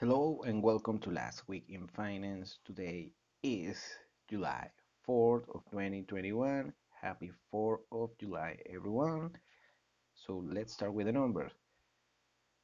Hello 0.00 0.40
and 0.46 0.62
welcome 0.62 0.98
to 1.00 1.10
Last 1.10 1.46
Week 1.46 1.66
in 1.68 1.86
Finance. 1.86 2.60
Today 2.64 3.12
is 3.42 3.78
July 4.30 4.70
4th 5.06 5.44
of 5.54 5.62
2021. 5.70 6.72
Happy 7.02 7.30
4th 7.52 7.80
of 7.92 8.08
July, 8.18 8.56
everyone. 8.74 9.32
So 10.14 10.42
let's 10.50 10.72
start 10.72 10.94
with 10.94 11.04
the 11.04 11.12
numbers. 11.12 11.52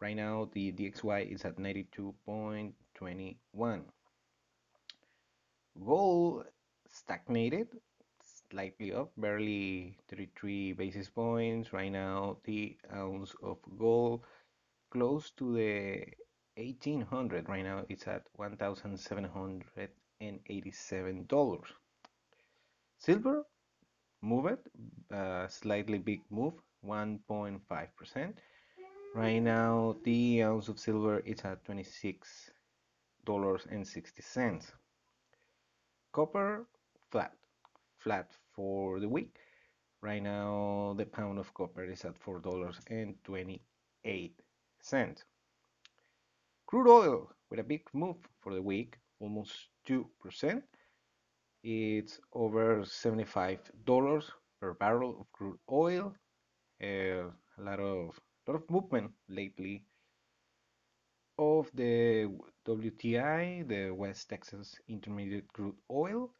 Right 0.00 0.14
now, 0.14 0.50
the 0.52 0.70
DXY 0.72 1.34
is 1.34 1.44
at 1.44 1.56
92.21. 1.56 3.84
Gold 5.84 6.46
stagnated, 6.88 7.68
slightly 8.50 8.92
up, 8.92 9.12
barely 9.16 9.96
33 10.08 10.72
basis 10.72 11.08
points. 11.10 11.72
Right 11.72 11.92
now, 11.92 12.38
the 12.44 12.76
ounce 12.92 13.34
of 13.42 13.58
gold 13.78 14.24
close 14.90 15.30
to 15.32 15.54
the 15.54 16.06
1800. 16.56 17.48
Right 17.48 17.64
now, 17.64 17.84
it's 17.88 18.06
at 18.08 18.26
1,787 18.36 21.26
dollars. 21.26 21.68
Silver 22.98 23.44
moved, 24.22 24.68
uh, 25.12 25.46
slightly 25.48 25.98
big 25.98 26.22
move, 26.30 26.54
1.5%. 26.82 28.38
Right 29.14 29.40
now, 29.40 29.96
the 30.04 30.42
ounce 30.42 30.68
of 30.68 30.78
silver 30.78 31.20
is 31.20 31.40
at 31.44 31.64
26 31.64 32.50
dollars 33.24 33.66
and 33.70 33.86
60 33.86 34.22
cents. 34.22 34.72
Copper 36.12 36.66
flat, 37.10 37.32
flat 37.98 38.30
for 38.54 39.00
the 39.00 39.08
week. 39.08 39.36
Right 40.02 40.22
now, 40.22 40.94
the 40.98 41.06
pound 41.06 41.38
of 41.38 41.54
copper 41.54 41.84
is 41.84 42.04
at 42.04 42.18
four 42.18 42.38
dollars 42.38 42.80
and 42.90 43.14
twenty-eight 43.24 44.40
cents. 44.80 45.24
Crude 46.66 46.88
oil 46.88 47.30
with 47.50 47.60
a 47.60 47.64
big 47.64 47.82
move 47.94 48.16
for 48.40 48.54
the 48.54 48.62
week, 48.62 48.98
almost 49.20 49.68
two 49.86 50.06
percent. 50.20 50.64
It's 51.62 52.20
over 52.32 52.84
seventy-five 52.84 53.60
dollars 53.84 54.30
per 54.60 54.74
barrel 54.74 55.16
of 55.20 55.32
crude 55.32 55.58
oil. 55.70 56.14
Uh, 56.82 57.30
a 57.58 57.62
lot 57.62 57.80
of 57.80 58.20
lot 58.46 58.56
of 58.56 58.68
movement 58.68 59.12
lately 59.28 59.84
of 61.38 61.70
the 61.74 62.28
WTI, 62.66 63.66
the 63.68 63.90
West 63.90 64.28
Texas 64.28 64.76
Intermediate 64.88 65.52
Crude 65.52 65.76
Oil, 65.90 66.30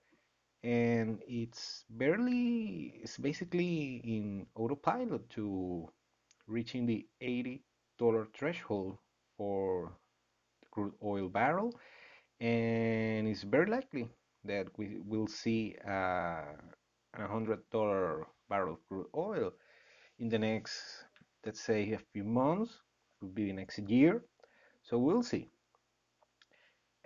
and 0.64 1.22
it's 1.26 1.84
barely, 1.90 3.00
it's 3.02 3.18
basically 3.18 4.00
in 4.04 4.46
autopilot 4.54 5.28
to 5.30 5.88
reaching 6.46 6.86
the 6.86 7.06
$80 7.22 7.60
threshold 8.34 8.98
for 9.36 9.92
crude 10.70 10.94
oil 11.04 11.28
barrel, 11.28 11.74
and 12.40 13.28
it's 13.28 13.42
very 13.44 13.66
likely 13.66 14.08
that 14.44 14.66
we 14.78 14.98
will 15.04 15.26
see 15.28 15.76
uh, 15.86 16.42
a 17.14 17.18
$100 17.18 18.24
barrel 18.48 18.74
of 18.74 18.88
crude 18.88 19.06
oil 19.16 19.52
in 20.18 20.28
the 20.28 20.38
next, 20.38 20.74
let's 21.46 21.60
say, 21.60 21.92
a 21.92 21.98
few 22.12 22.24
months, 22.24 22.80
could 23.20 23.34
be 23.34 23.46
the 23.46 23.52
next 23.52 23.78
year. 23.80 24.22
So 24.92 24.98
we'll 24.98 25.22
see. 25.22 25.48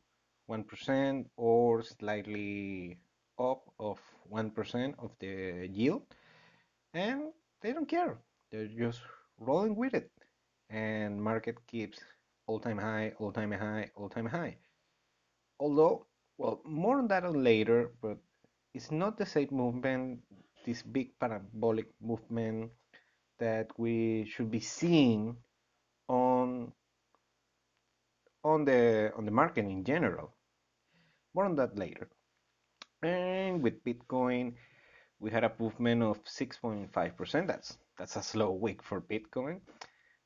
1% 0.50 1.26
or 1.36 1.84
slightly 1.84 3.00
up 3.40 3.64
of 3.80 4.00
1% 4.32 4.94
of 5.00 5.12
the 5.20 5.68
yield 5.72 6.04
and 6.94 7.34
they 7.62 7.74
don't 7.74 7.88
care. 7.90 8.18
They're 8.52 8.68
just 8.68 9.02
rolling 9.40 9.76
with 9.76 9.94
it 9.94 10.12
and 10.70 11.22
market 11.22 11.58
keeps 11.68 12.00
all-time 12.48 12.78
high, 12.78 13.14
all-time 13.20 13.52
high, 13.52 13.90
all-time 13.96 14.28
high. 14.28 14.58
Although, 15.60 16.06
well, 16.38 16.62
more 16.66 16.98
on 17.00 17.08
that 17.08 17.30
later, 17.36 17.92
but 18.02 18.18
it's 18.74 18.92
not 18.92 19.18
the 19.18 19.26
same 19.26 19.50
movement 19.52 20.20
this 20.66 20.82
big 20.82 21.20
parabolic 21.20 21.88
movement 22.02 22.72
that 23.40 23.68
we 23.78 24.26
should 24.26 24.50
be 24.50 24.60
seeing 24.60 25.36
on 26.08 26.72
on 28.44 28.66
the 28.66 29.12
on 29.16 29.26
the 29.26 29.32
market 29.32 29.66
in 29.66 29.84
general. 29.84 30.34
More 31.34 31.46
on 31.46 31.56
that 31.56 31.78
later. 31.78 32.10
And 33.02 33.62
with 33.62 33.84
Bitcoin, 33.84 34.54
we 35.20 35.32
had 35.32 35.44
a 35.44 35.52
movement 35.60 36.04
of 36.04 36.24
6.5%. 36.24 37.48
That's 37.48 37.78
that's 37.98 38.16
a 38.16 38.24
slow 38.24 38.52
week 38.52 38.82
for 38.84 39.02
Bitcoin. 39.02 39.60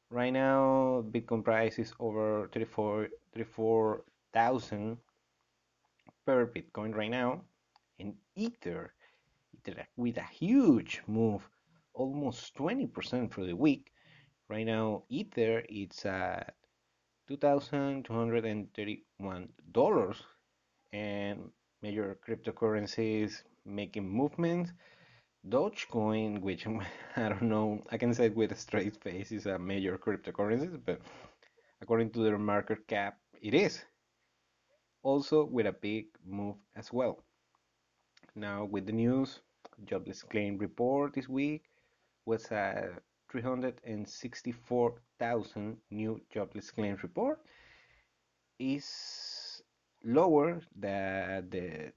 Right 0.10 0.32
now, 0.32 1.04
Bitcoin 1.12 1.44
price 1.44 1.80
is 1.80 1.94
over 2.00 2.50
34 2.54 3.10
34,000 3.34 4.98
per 6.28 6.46
Bitcoin 6.46 6.94
right 6.94 7.10
now. 7.10 7.42
And 8.00 8.14
Ether 8.36 8.94
with 9.96 10.18
a 10.18 10.24
huge 10.24 11.02
move, 11.08 11.48
almost 11.94 12.54
20% 12.56 13.32
for 13.32 13.46
the 13.46 13.56
week. 13.56 13.92
Right 14.50 14.66
now, 14.66 15.04
Ether 15.10 15.64
it's 15.70 16.06
at 16.06 16.56
$2,231 17.30 20.18
and 20.94 21.52
major 21.82 22.18
cryptocurrencies 22.28 23.44
making 23.66 24.10
movements. 24.10 24.72
Dogecoin, 25.50 26.42
which 26.42 26.66
I 27.16 27.30
don't 27.30 27.44
know, 27.44 27.84
I 27.92 27.98
can 27.98 28.14
say 28.14 28.30
with 28.30 28.52
a 28.52 28.56
straight 28.56 29.02
face 29.02 29.32
is 29.32 29.46
a 29.46 29.58
major 29.58 29.98
cryptocurrency, 29.98 30.78
but 30.86 31.00
according 31.82 32.10
to 32.12 32.24
their 32.24 32.38
market 32.38 32.88
cap, 32.88 33.18
it 33.42 33.54
is. 33.54 33.84
Also 35.04 35.46
with 35.46 35.68
a 35.68 35.74
big 35.74 36.08
move 36.26 36.56
as 36.76 36.92
well. 36.94 37.24
Now 38.36 38.66
with 38.66 38.86
the 38.86 38.92
news, 38.92 39.40
jobless 39.86 40.24
claim 40.24 40.58
report 40.58 41.14
this 41.14 41.30
week 41.30 41.64
was 42.26 42.52
a 42.52 42.90
364,000 43.30 45.78
new 45.92 46.20
jobless 46.34 46.72
claims 46.72 47.04
report 47.04 47.40
is 48.60 49.62
lower 50.04 50.60
than 50.76 51.50
the 51.50 51.94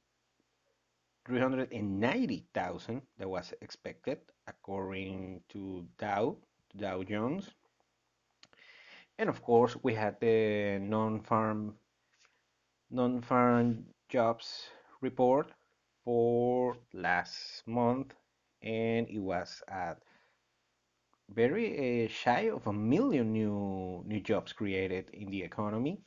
390,000 1.27 3.03
that 3.19 3.29
was 3.29 3.53
expected 3.61 4.19
according 4.47 5.43
to 5.49 5.85
Dow 5.99 6.37
Dow 6.77 7.03
Jones 7.03 7.51
and 9.19 9.29
of 9.29 9.43
course 9.43 9.77
we 9.83 9.95
had 9.95 10.21
the 10.21 10.79
non-farm 10.81 11.75
non-farm 12.91 13.85
jobs 14.09 14.69
report 15.01 15.53
for 16.05 16.77
last 16.93 17.63
month 17.67 18.15
and 18.63 19.09
it 19.09 19.21
was 19.21 19.63
at 19.69 19.99
very 21.35 22.05
uh, 22.05 22.09
shy 22.09 22.51
of 22.51 22.67
a 22.67 22.73
million 22.73 23.33
new 23.33 24.03
new 24.07 24.21
jobs 24.21 24.53
created 24.53 25.09
in 25.13 25.31
the 25.31 25.43
economy. 25.43 26.01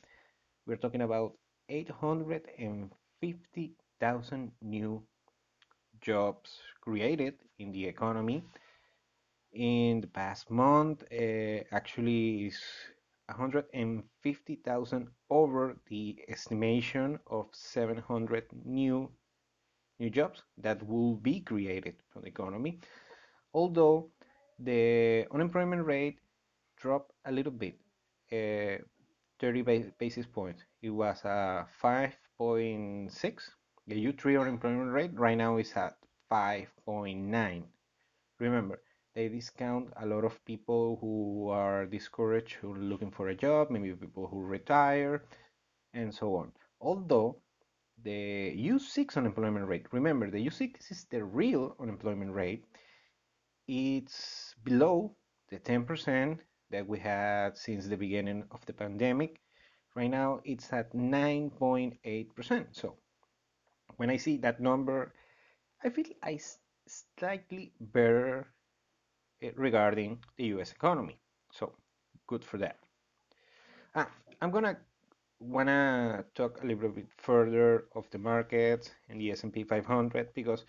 We're 0.66 0.76
talking 0.76 1.02
about 1.02 1.34
850,000 1.68 4.52
new 4.62 5.02
jobs 6.00 6.60
created 6.80 7.34
in 7.58 7.72
the 7.72 7.86
economy 7.86 8.44
in 9.52 10.00
the 10.00 10.06
past 10.06 10.50
month. 10.50 11.02
Uh, 11.12 11.62
actually, 11.72 12.46
is 12.46 12.60
150,000 13.26 15.08
over 15.30 15.76
the 15.88 16.18
estimation 16.28 17.18
of 17.26 17.46
700 17.52 18.44
new 18.64 19.10
new 20.00 20.10
jobs 20.10 20.42
that 20.58 20.82
will 20.86 21.14
be 21.14 21.40
created 21.40 21.94
from 22.12 22.22
the 22.22 22.28
economy. 22.28 22.80
Although 23.52 24.10
the 24.58 25.24
unemployment 25.32 25.84
rate 25.86 26.18
dropped 26.76 27.12
a 27.24 27.32
little 27.32 27.52
bit, 27.52 27.78
uh, 28.32 28.82
30 29.40 29.90
basis 29.98 30.26
points. 30.26 30.62
It 30.82 30.90
was 30.90 31.20
a 31.24 31.66
5.6. 31.82 33.10
The 33.86 34.06
U3 34.06 34.40
unemployment 34.40 34.92
rate 34.92 35.12
right 35.14 35.36
now 35.36 35.58
is 35.58 35.72
at 35.74 35.96
5.9. 36.30 37.62
Remember, 38.38 38.80
they 39.14 39.28
discount 39.28 39.92
a 39.96 40.06
lot 40.06 40.24
of 40.24 40.44
people 40.44 40.98
who 41.00 41.48
are 41.48 41.86
discouraged, 41.86 42.54
who 42.54 42.74
are 42.74 42.78
looking 42.78 43.10
for 43.10 43.28
a 43.28 43.34
job, 43.34 43.70
maybe 43.70 43.92
people 43.94 44.26
who 44.26 44.42
retire, 44.42 45.24
and 45.92 46.12
so 46.12 46.34
on. 46.34 46.52
Although 46.80 47.36
the 48.02 48.52
U6 48.56 49.16
unemployment 49.16 49.68
rate, 49.68 49.86
remember, 49.92 50.30
the 50.30 50.44
U6 50.46 50.90
is 50.90 51.06
the 51.10 51.22
real 51.22 51.76
unemployment 51.80 52.32
rate, 52.32 52.64
it's 53.68 54.54
below 54.64 55.14
the 55.48 55.58
10% 55.58 56.38
that 56.70 56.86
we 56.86 56.98
had 56.98 57.56
since 57.56 57.86
the 57.86 57.96
beginning 57.96 58.44
of 58.50 58.66
the 58.66 58.72
pandemic. 58.72 59.40
Right 59.94 60.10
now, 60.10 60.40
it's 60.44 60.72
at 60.72 60.92
9.8%. 60.92 62.66
So 62.72 62.96
when 63.96 64.10
I 64.10 64.16
see 64.16 64.38
that 64.38 64.60
number, 64.60 65.14
I 65.84 65.90
feel 65.90 66.06
I 66.20 66.40
slightly 67.16 67.72
better 67.78 68.48
regarding 69.56 70.18
the 70.36 70.44
US 70.56 70.72
economy. 70.72 71.18
So 71.52 71.72
good 72.26 72.44
for 72.44 72.58
that. 72.58 72.78
Ah, 73.94 74.10
I'm 74.40 74.50
gonna 74.50 74.76
wanna 75.40 76.24
talk 76.34 76.62
a 76.62 76.66
little 76.66 76.88
bit 76.88 77.06
further 77.18 77.86
of 77.94 78.08
the 78.10 78.18
market 78.18 78.94
and 79.08 79.20
the 79.20 79.30
S&P 79.32 79.64
500 79.64 80.32
because 80.34 80.64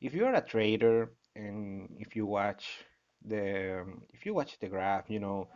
if 0.00 0.14
you 0.14 0.24
are 0.26 0.34
a 0.34 0.40
trader 0.40 1.12
and 1.36 1.88
if 1.98 2.16
you 2.16 2.26
watch 2.26 2.84
the 3.24 3.84
if 4.12 4.26
you 4.26 4.34
watch 4.34 4.58
the 4.58 4.68
graph, 4.68 5.10
you 5.10 5.20
know, 5.20 5.48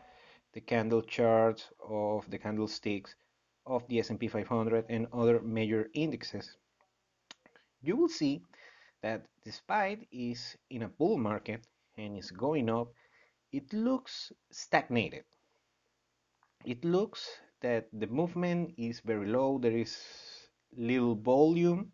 the 0.53 0.61
candle 0.61 1.03
charts 1.03 1.71
of 1.89 2.31
the 2.31 2.39
candlesticks 2.39 3.15
of 3.67 3.87
the 3.89 3.99
S&P 3.99 4.29
500 4.29 4.85
and 4.89 5.07
other 5.13 5.41
major 5.41 5.89
indexes, 5.95 6.57
you 7.83 7.97
will 7.97 8.09
see 8.09 8.43
that 9.03 9.27
despite 9.45 10.07
is 10.13 10.57
in 10.71 10.83
a 10.83 10.89
bull 10.89 11.19
market 11.19 11.67
and 11.97 12.17
is 12.17 12.31
going 12.31 12.69
up, 12.69 12.93
it 13.53 13.73
looks 13.73 14.33
stagnated. 14.51 15.25
It 16.65 16.85
looks 16.85 17.29
that 17.61 17.89
the 17.93 18.07
movement 18.07 18.75
is 18.77 19.01
very 19.01 19.27
low. 19.27 19.59
There 19.59 19.77
is 19.77 19.97
little 20.77 21.15
volume 21.15 21.93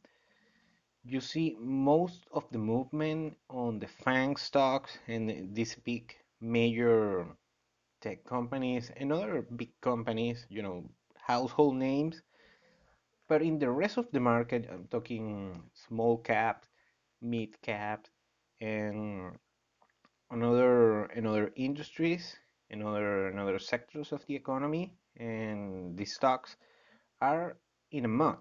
you 1.04 1.20
see 1.20 1.56
most 1.58 2.26
of 2.32 2.44
the 2.50 2.58
movement 2.58 3.36
on 3.48 3.78
the 3.78 3.86
FANG 3.86 4.36
stocks 4.36 4.98
and 5.08 5.54
these 5.54 5.74
big 5.76 6.14
major 6.40 7.26
tech 8.00 8.24
companies 8.24 8.90
and 8.96 9.12
other 9.12 9.42
big 9.42 9.70
companies, 9.80 10.46
you 10.48 10.62
know, 10.62 10.90
household 11.16 11.76
names. 11.76 12.22
But 13.28 13.42
in 13.42 13.58
the 13.58 13.70
rest 13.70 13.96
of 13.96 14.10
the 14.12 14.20
market, 14.20 14.68
I'm 14.70 14.88
talking 14.88 15.62
small 15.74 16.18
cap, 16.18 16.66
mid 17.22 17.60
cap, 17.62 18.06
and 18.60 19.38
another 20.30 21.04
another 21.06 21.52
industries 21.56 22.36
and 22.70 22.82
other 22.82 23.28
another 23.28 23.58
sectors 23.58 24.12
of 24.12 24.24
the 24.26 24.34
economy, 24.34 24.92
and 25.16 25.96
the 25.96 26.04
stocks 26.04 26.56
are 27.20 27.56
in 27.90 28.04
a 28.04 28.08
mud. 28.08 28.38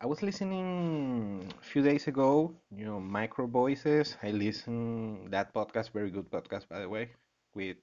I 0.00 0.06
was 0.06 0.22
listening 0.22 1.52
a 1.60 1.64
few 1.64 1.82
days 1.82 2.06
ago, 2.06 2.54
you 2.74 2.86
know, 2.86 3.00
MacroVoices. 3.00 4.16
I 4.22 4.30
listened 4.30 5.30
that 5.32 5.52
podcast, 5.52 5.92
very 5.92 6.10
good 6.10 6.30
podcast 6.30 6.68
by 6.68 6.80
the 6.80 6.88
way, 6.88 7.10
with 7.54 7.76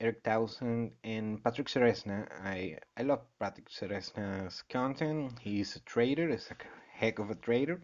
Erik 0.00 0.22
Townsend 0.22 0.92
and 1.04 1.42
Patrick 1.42 1.68
Ceresna. 1.68 2.28
I 2.44 2.78
I 2.96 3.02
love 3.04 3.22
Patrick 3.38 3.70
Ceresna's 3.70 4.62
content. 4.68 5.38
He's 5.40 5.76
a 5.76 5.80
trader, 5.80 6.28
he's 6.28 6.50
a 6.50 6.56
heck 6.92 7.18
of 7.18 7.30
a 7.30 7.36
trader. 7.36 7.80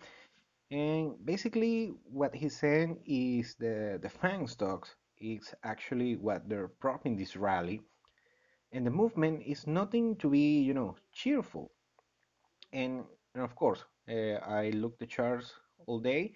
And 0.70 1.14
basically 1.24 1.94
what 2.04 2.34
he's 2.34 2.58
saying 2.58 2.98
is 3.06 3.56
the 3.58 3.98
the 4.02 4.10
FANG 4.10 4.48
stocks 4.48 4.94
is 5.18 5.54
actually 5.64 6.16
what 6.16 6.48
they're 6.48 6.68
propping 6.68 7.16
this 7.16 7.36
rally. 7.36 7.80
And 8.72 8.86
the 8.86 8.90
movement 8.90 9.42
is 9.46 9.66
nothing 9.66 10.16
to 10.16 10.28
be, 10.28 10.60
you 10.60 10.74
know, 10.74 10.96
cheerful. 11.12 11.72
And, 12.72 13.04
and 13.34 13.42
of 13.44 13.54
course 13.56 13.82
uh, 14.08 14.38
I 14.44 14.70
look 14.70 14.98
the 14.98 15.06
charts 15.06 15.54
all 15.86 16.00
day. 16.00 16.34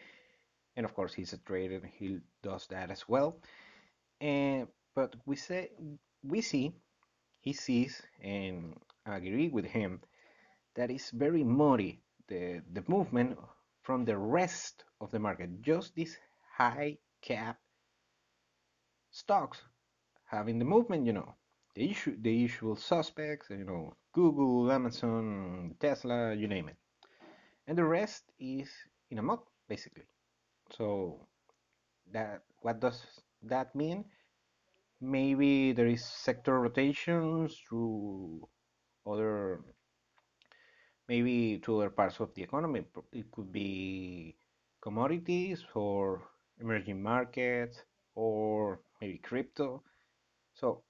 And 0.77 0.87
of 0.87 0.95
course 0.95 1.13
he's 1.13 1.35
a 1.35 1.39
trader 1.39 1.83
he 1.93 2.21
does 2.43 2.67
that 2.69 2.91
as 2.91 3.07
well. 3.07 3.37
And 4.21 4.69
but 4.95 5.15
we 5.27 5.37
say 5.37 5.71
we 6.23 6.41
see 6.41 6.73
he 7.41 7.53
sees 7.53 8.01
and 8.23 8.77
I 9.05 9.17
agree 9.17 9.49
with 9.49 9.67
him 9.67 10.01
that 10.75 10.91
is 10.91 11.11
very 11.11 11.45
muddy 11.45 12.01
the 12.29 12.63
the 12.73 12.83
movement 12.89 13.39
from 13.83 14.05
the 14.05 14.17
rest 14.17 14.85
of 15.01 15.11
the 15.11 15.19
market. 15.19 15.61
Just 15.61 15.95
these 15.95 16.17
high 16.57 16.99
cap 17.21 17.59
stocks 19.11 19.61
having 20.25 20.59
the 20.59 20.65
movement 20.65 21.07
you 21.07 21.13
know. 21.13 21.35
The 21.75 21.91
issue 21.91 22.17
the 22.21 22.33
usual 22.33 22.77
suspects 22.77 23.49
you 23.51 23.65
know 23.65 23.95
google 24.13 24.71
amazon 24.71 25.75
tesla 25.81 26.35
you 26.35 26.49
name 26.49 26.69
it. 26.69 26.77
And 27.67 27.79
the 27.79 27.85
rest 27.85 28.25
is 28.39 28.69
in 29.11 29.19
a 29.19 29.23
mud 29.23 29.41
basically. 29.69 30.05
So 30.77 31.27
that 32.13 32.43
what 32.61 32.81
does 32.81 33.03
that 33.43 33.75
mean? 33.75 34.05
Maybe 35.01 35.73
there 35.73 35.89
is 35.89 36.05
sector 36.05 36.61
rotations 36.61 37.59
through 37.69 38.49
other 39.07 39.61
maybe 41.09 41.59
to 41.65 41.79
other 41.79 41.91
parts 41.91 42.21
of 42.21 42.35
the 42.35 42.43
economy. 42.43 42.85
It 43.13 43.31
could 43.31 43.53
be 43.53 44.37
commodities 44.81 45.65
or 45.75 46.23
emerging 46.61 47.03
markets 47.03 47.83
or 48.15 48.81
maybe 49.01 49.19
crypto. 49.19 49.83
So 50.55 50.83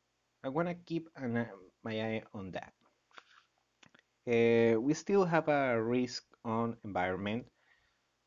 I 0.44 0.48
want 0.48 0.68
to 0.68 0.74
keep 0.74 1.08
an, 1.16 1.46
my 1.84 2.00
eye 2.00 2.22
on 2.34 2.52
that. 2.52 2.72
Uh, 4.26 4.80
we 4.80 4.94
still 4.94 5.24
have 5.24 5.48
a 5.48 5.82
risk 5.82 6.24
on 6.44 6.76
environment, 6.84 7.44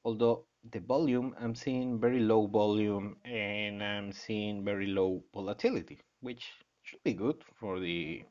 although 0.03 0.45
the 0.71 0.79
volume, 0.79 1.35
I'm 1.39 1.55
seeing 1.55 1.99
very 1.99 2.19
low 2.19 2.47
volume 2.47 3.17
and 3.23 3.83
I'm 3.83 4.11
seeing 4.11 4.65
very 4.65 4.87
low 4.87 5.23
volatility, 5.33 5.99
which 6.21 6.51
should 6.83 7.03
be 7.03 7.13
good 7.13 7.43
for 7.59 7.79
the 7.79 8.23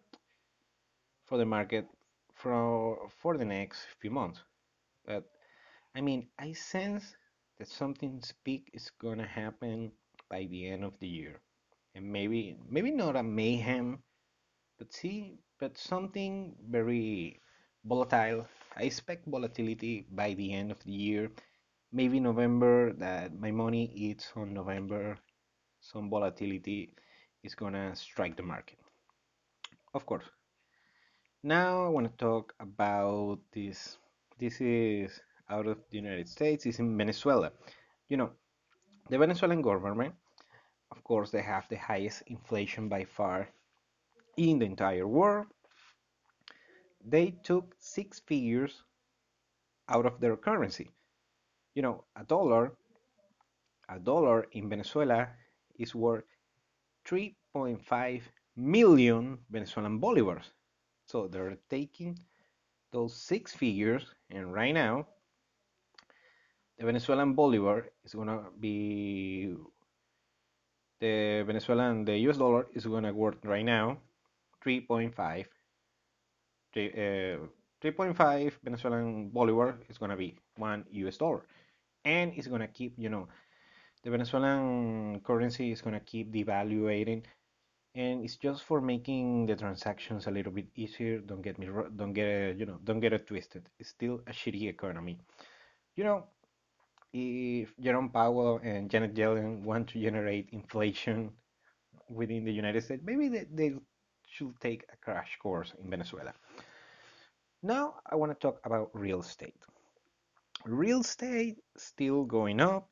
for 1.27 1.39
the 1.39 1.47
market 1.47 1.87
for 2.45 3.09
for 3.23 3.39
the 3.39 3.45
next 3.45 3.89
few 4.01 4.13
months. 4.13 4.41
But 5.07 5.25
I 5.97 6.01
mean, 6.03 6.29
I 6.39 6.53
sense 6.53 7.17
that 7.59 7.69
something 7.69 8.23
big 8.45 8.71
is 8.75 8.91
gonna 9.01 9.27
happen 9.27 9.93
by 10.31 10.47
the 10.51 10.69
end 10.69 10.85
of 10.85 10.99
the 11.01 11.09
year 11.09 11.41
and 11.95 12.05
maybe 12.05 12.57
maybe 12.69 12.91
not 12.91 13.17
a 13.17 13.23
mayhem, 13.23 14.03
but 14.79 14.93
see, 14.93 15.39
but 15.61 15.79
something 15.79 16.57
very 16.71 17.41
volatile. 17.85 18.47
I 18.77 18.85
expect 18.85 19.27
volatility 19.27 20.07
by 20.13 20.35
the 20.35 20.53
end 20.53 20.71
of 20.71 20.83
the 20.85 20.93
year. 20.93 21.31
Maybe 21.93 22.21
November 22.21 22.93
that 22.95 23.33
my 23.39 23.53
money 23.53 23.87
is 24.11 24.27
on 24.37 24.53
November. 24.53 25.17
Some 25.81 26.11
volatility 26.11 26.95
is 27.43 27.55
gonna 27.55 27.95
strike 27.97 28.37
the 28.37 28.43
market. 28.43 28.79
Of 29.95 30.07
course. 30.07 30.29
Now 31.45 31.85
I 31.85 31.89
want 31.91 32.11
to 32.11 32.17
talk 32.17 32.55
about 32.59 33.39
this. 33.53 33.99
This 34.39 34.61
is 34.61 35.21
out 35.49 35.67
of 35.67 35.79
the 35.91 35.99
United 35.99 36.29
States. 36.29 36.67
It's 36.67 36.81
in 36.81 36.97
Venezuela. 36.97 37.53
You 38.09 38.17
know, 38.17 38.31
the 39.11 39.19
Venezuelan 39.19 39.63
government 39.63 40.15
of 40.95 41.03
course, 41.03 41.31
they 41.31 41.43
have 41.43 41.69
the 41.69 41.77
highest 41.77 42.23
inflation 42.29 42.89
by 42.89 43.05
far 43.05 43.49
in 44.37 44.59
the 44.59 44.65
entire 44.65 45.07
world. 45.07 45.47
They 47.05 47.35
took 47.43 47.75
six 47.79 48.21
figures 48.21 48.85
out 49.89 50.07
of 50.07 50.21
their 50.21 50.37
currency. 50.37 50.91
You 51.75 51.83
know, 51.83 52.05
a 52.17 52.25
dollar, 52.25 52.73
a 53.89 53.99
dollar 53.99 54.47
in 54.53 54.69
Venezuela 54.69 55.29
is 55.79 55.95
worth 55.95 56.25
3.5 57.07 58.23
million 58.57 59.39
Venezuelan 59.51 60.01
bolivars. 60.01 60.53
So 61.15 61.29
they're 61.29 61.55
taking 61.71 62.19
those 62.91 63.15
six 63.15 63.55
figures, 63.55 64.03
and 64.31 64.53
right 64.53 64.75
now, 64.75 65.07
the 66.77 66.87
Venezuelan 66.87 67.35
bolivar 67.35 67.87
is 68.03 68.15
gonna 68.15 68.51
be 68.59 69.55
the 70.99 71.45
Venezuelan, 71.47 72.05
the 72.05 72.19
US 72.27 72.37
dollar 72.39 72.67
is 72.75 72.85
gonna 72.87 73.13
worth 73.13 73.39
right 73.45 73.65
now 73.65 73.99
3.5 74.61 75.47
uh, 76.75 77.47
3.5 77.81 78.53
Venezuelan 78.65 79.29
bolivar 79.29 79.79
is 79.89 79.99
gonna 79.99 80.17
be 80.17 80.35
one 80.57 80.85
US 80.91 81.17
dollar, 81.17 81.47
and 82.05 82.33
it's 82.35 82.49
gonna 82.49 82.67
keep, 82.67 82.93
you 82.99 83.09
know, 83.09 83.29
the 84.03 84.11
Venezuelan 84.11 85.21
currency 85.21 85.71
is 85.71 85.81
gonna 85.81 86.01
keep 86.01 86.33
devaluating, 86.33 87.23
and 87.95 88.25
it's 88.25 88.37
just 88.37 88.65
for 88.65 88.81
making 88.81 89.47
the 89.47 89.55
transactions 89.57 90.27
a 90.27 90.31
little 90.31 90.53
bit 90.53 90.67
easier. 90.75 91.19
Don't 91.19 91.43
get 91.43 91.59
me, 91.59 91.69
don't 91.97 92.13
get, 92.13 92.59
you 92.59 92.67
know, 92.67 92.79
don't 92.83 93.01
get 93.01 93.13
it 93.13 93.27
twisted. 93.27 93.69
It's 93.79 93.91
still 93.91 94.21
a 94.27 94.33
shitty 94.33 94.69
economy. 94.69 95.19
You 95.97 96.05
know, 96.05 96.25
if 97.13 97.73
Jerome 97.79 98.11
Powell 98.11 98.61
and 98.65 98.91
Janet 98.91 99.15
Yellen 99.15 99.63
want 99.63 99.89
to 99.91 100.01
generate 100.01 100.49
inflation 100.51 101.31
within 102.09 102.45
the 102.45 102.53
United 102.53 102.83
States, 102.83 103.03
maybe 103.05 103.29
they, 103.29 103.47
they 103.53 103.75
should 104.27 104.59
take 104.61 104.85
a 104.93 104.97
crash 104.97 105.39
course 105.41 105.73
in 105.83 105.89
Venezuela. 105.89 106.33
Now 107.63 107.95
I 108.11 108.17
want 108.17 108.33
to 108.33 108.39
talk 108.39 108.61
about 108.65 108.91
real 108.93 109.21
estate. 109.21 109.55
Real 110.65 111.01
estate 111.01 111.59
still 111.77 112.25
going 112.25 112.61
up. 112.61 112.89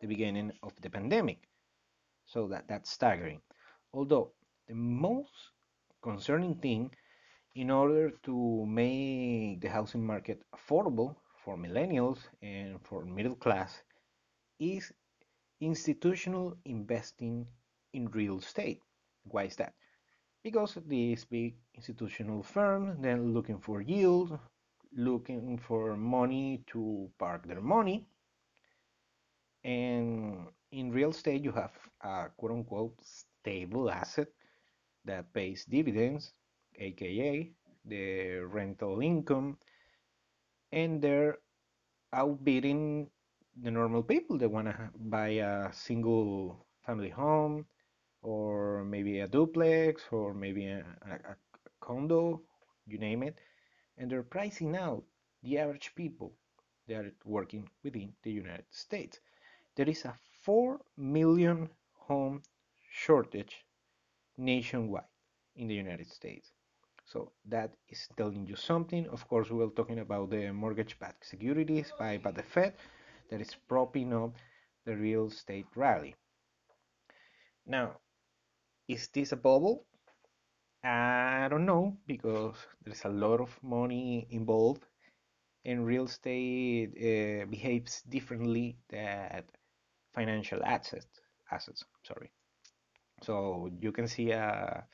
the 0.00 0.06
beginning 0.06 0.52
of 0.62 0.72
the 0.80 0.90
pandemic. 0.90 1.47
So 2.28 2.46
that 2.48 2.68
that's 2.68 2.90
staggering. 2.92 3.40
Although 3.92 4.32
the 4.68 4.74
most 4.74 5.32
concerning 6.02 6.54
thing 6.56 6.92
in 7.54 7.70
order 7.70 8.12
to 8.22 8.64
make 8.66 9.60
the 9.60 9.68
housing 9.68 10.06
market 10.06 10.42
affordable 10.54 11.16
for 11.44 11.56
millennials 11.56 12.18
and 12.42 12.78
for 12.84 13.04
middle 13.04 13.34
class 13.34 13.82
is 14.60 14.92
institutional 15.60 16.56
investing 16.64 17.46
in 17.94 18.06
real 18.10 18.38
estate. 18.38 18.80
Why 19.24 19.44
is 19.44 19.56
that? 19.56 19.74
Because 20.44 20.78
these 20.86 21.24
big 21.24 21.56
institutional 21.74 22.42
firms 22.42 22.98
then 23.00 23.34
looking 23.34 23.58
for 23.58 23.80
yield, 23.80 24.38
looking 24.94 25.58
for 25.58 25.96
money 25.96 26.62
to 26.68 27.10
park 27.18 27.46
their 27.48 27.60
money. 27.62 28.06
And 29.64 30.48
in 30.72 30.90
real 30.92 31.10
estate, 31.10 31.42
you 31.44 31.52
have 31.52 31.72
a 32.02 32.28
quote 32.36 32.52
unquote 32.52 32.94
stable 33.02 33.90
asset 33.90 34.28
that 35.04 35.32
pays 35.32 35.64
dividends, 35.64 36.32
aka 36.78 37.50
the 37.84 38.38
rental 38.40 39.00
income, 39.00 39.58
and 40.72 41.00
they're 41.02 41.38
outbidding 42.14 43.10
the 43.62 43.70
normal 43.70 44.02
people 44.02 44.38
that 44.38 44.50
want 44.50 44.68
to 44.68 44.90
buy 44.96 45.28
a 45.40 45.72
single 45.72 46.66
family 46.86 47.10
home 47.10 47.66
or 48.22 48.84
maybe 48.84 49.20
a 49.20 49.28
duplex 49.28 50.04
or 50.10 50.34
maybe 50.34 50.66
a, 50.66 50.84
a, 51.06 51.14
a 51.32 51.36
condo, 51.80 52.42
you 52.86 52.98
name 52.98 53.22
it, 53.22 53.36
and 53.98 54.10
they're 54.10 54.22
pricing 54.22 54.76
out 54.76 55.04
the 55.42 55.58
average 55.58 55.92
people 55.94 56.32
that 56.88 57.04
are 57.04 57.12
working 57.24 57.68
within 57.84 58.12
the 58.22 58.30
United 58.32 58.66
States. 58.70 59.20
There 59.76 59.88
is 59.88 60.04
a 60.04 60.14
4 60.48 60.80
million 60.96 61.68
home 61.92 62.42
shortage 62.90 63.66
nationwide 64.38 65.04
in 65.56 65.68
the 65.68 65.74
United 65.74 66.08
States. 66.10 66.52
So 67.04 67.32
that 67.44 67.74
is 67.90 68.08
telling 68.16 68.46
you 68.46 68.56
something. 68.56 69.06
Of 69.08 69.28
course, 69.28 69.50
we're 69.50 69.68
talking 69.76 69.98
about 69.98 70.30
the 70.30 70.50
mortgage-backed 70.50 71.26
securities 71.26 71.92
by, 71.98 72.16
by 72.16 72.30
the 72.30 72.42
Fed 72.42 72.72
that 73.30 73.42
is 73.42 73.54
propping 73.68 74.14
up 74.14 74.36
the 74.86 74.96
real 74.96 75.26
estate 75.26 75.66
rally. 75.74 76.14
Now, 77.66 77.98
is 78.88 79.08
this 79.08 79.32
a 79.32 79.36
bubble? 79.36 79.84
I 80.82 81.48
don't 81.50 81.66
know 81.66 81.98
because 82.06 82.56
there's 82.82 83.04
a 83.04 83.10
lot 83.10 83.42
of 83.42 83.50
money 83.62 84.26
involved 84.30 84.86
and 85.66 85.84
real 85.84 86.06
estate 86.06 86.92
uh, 86.96 87.44
behaves 87.50 88.00
differently 88.08 88.78
than 88.88 89.44
financial 90.18 90.60
assets 90.64 91.06
assets 91.52 91.84
sorry. 92.02 92.30
So 93.22 93.70
you 93.80 93.92
can 93.92 94.06
see 94.08 94.30
a 94.32 94.84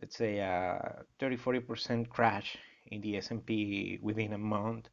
let's 0.00 0.16
say 0.16 0.38
a 0.38 1.04
30 1.20 1.36
40% 1.36 2.08
crash 2.08 2.56
in 2.92 3.00
the 3.00 3.16
S&P 3.16 3.98
within 4.02 4.32
a 4.32 4.38
month. 4.38 4.88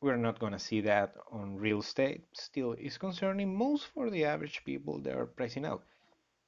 We're 0.00 0.24
not 0.28 0.38
going 0.38 0.52
to 0.52 0.66
see 0.68 0.80
that 0.82 1.14
on 1.32 1.56
real 1.56 1.80
estate. 1.80 2.22
Still 2.32 2.72
is 2.74 2.98
concerning 2.98 3.56
most 3.64 3.86
for 3.94 4.10
the 4.10 4.24
average 4.24 4.62
people 4.64 5.00
that 5.02 5.14
are 5.14 5.26
pricing 5.26 5.64
out. 5.64 5.82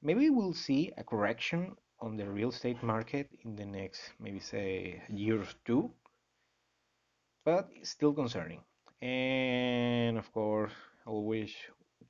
Maybe 0.03 0.31
we'll 0.31 0.55
see 0.69 0.93
a 0.97 1.05
correction 1.05 1.77
on 2.01 2.17
the 2.17 2.27
real 2.39 2.51
estate 2.51 2.83
market 2.83 3.29
in 3.45 3.57
the 3.57 3.67
next 3.67 4.01
maybe 4.21 4.41
say 4.41 5.03
year 5.09 5.41
or 5.41 5.53
two 5.65 5.91
but 7.45 7.69
still 7.83 8.13
concerning. 8.13 8.61
And 9.03 10.19
of 10.19 10.31
course 10.33 10.73
always 11.07 11.53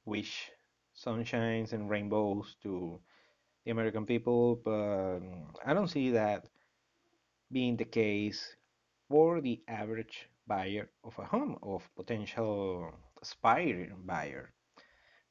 wish 0.05 0.51
sunshines 0.97 1.73
and 1.73 1.91
rainbows 1.91 2.57
to 2.63 3.01
the 3.65 3.71
American 3.71 4.07
people, 4.07 4.57
but 4.65 5.21
I 5.65 5.75
don't 5.75 5.89
see 5.89 6.11
that 6.11 6.47
being 7.53 7.77
the 7.77 7.85
case 7.85 8.57
for 9.09 9.41
the 9.41 9.61
average 9.69 10.29
buyer 10.47 10.89
of 11.05 11.19
a 11.19 11.25
home, 11.25 11.59
of 11.63 11.89
potential 11.97 12.93
aspiring 13.23 13.95
buyer. 14.05 14.53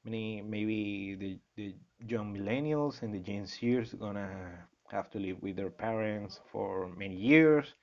Many, 0.06 0.42
maybe 0.42 1.16
the, 1.16 1.40
the 1.56 1.76
young 2.08 2.36
millennials 2.36 3.02
and 3.02 3.14
the 3.14 3.20
Gen 3.20 3.44
Zers 3.44 3.98
gonna 3.98 4.68
have 4.92 5.10
to 5.12 5.20
live 5.20 5.42
with 5.42 5.56
their 5.56 5.70
parents 5.70 6.40
for 6.52 6.90
many 6.96 7.16
years, 7.16 7.74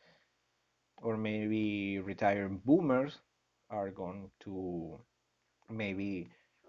or 1.03 1.17
maybe 1.17 1.99
retired 1.99 2.65
boomers 2.65 3.19
are 3.71 3.91
going 3.91 4.31
to 4.41 4.99
maybe 5.69 6.29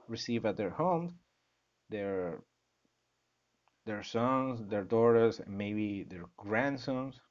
receive 0.09 0.45
at 0.45 0.57
their 0.57 0.71
homes 0.71 1.13
their 1.89 2.41
their 3.85 4.03
sons, 4.03 4.67
their 4.69 4.83
daughters, 4.83 5.39
and 5.39 5.57
maybe 5.57 6.03
their 6.03 6.25
grandsons 6.37 7.21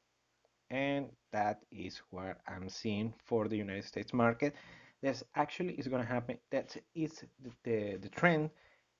and 0.70 1.08
that 1.32 1.62
is 1.70 2.02
what 2.10 2.38
I'm 2.48 2.68
seeing 2.68 3.14
for 3.24 3.48
the 3.48 3.56
United 3.56 3.84
States 3.84 4.12
market. 4.12 4.54
That's 5.02 5.22
actually 5.36 5.74
is 5.74 5.88
going 5.88 6.02
to 6.02 6.08
happen. 6.08 6.38
That 6.50 6.76
is 6.94 7.24
the, 7.42 7.50
the, 7.64 7.96
the 7.98 8.08
trend 8.08 8.50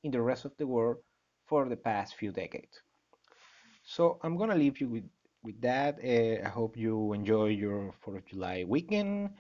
in 0.05 0.11
the 0.13 0.21
rest 0.23 0.45
of 0.45 0.57
the 0.59 0.67
world 0.67 0.99
for 1.47 1.69
the 1.69 1.77
past 1.77 2.15
few 2.17 2.33
decades. 2.33 2.83
So 3.85 4.19
I'm 4.23 4.37
going 4.37 4.51
to 4.51 4.57
leave 4.57 4.81
you 4.81 4.89
with, 4.89 5.05
with 5.43 5.61
that. 5.63 5.99
Uh, 6.05 6.47
I 6.47 6.51
hope 6.51 6.77
you 6.77 7.13
enjoy 7.13 7.47
your 7.47 7.95
4th 8.07 8.19
of 8.19 8.27
July 8.27 8.65
weekend, 8.67 9.31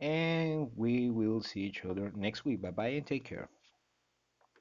and 0.00 0.70
we 0.76 1.10
will 1.10 1.42
see 1.42 1.60
each 1.60 1.84
other 1.84 2.12
next 2.16 2.44
week. 2.44 2.62
Bye 2.62 2.70
bye 2.72 2.88
and 2.88 3.06
take 3.06 3.24
care. 3.24 3.48